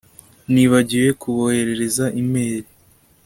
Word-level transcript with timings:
Nibagiwe 0.53 1.09
kuboherereza 1.21 2.05
email 2.21 2.65